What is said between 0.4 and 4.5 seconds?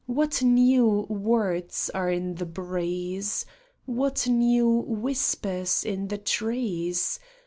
new words are in the breeze? What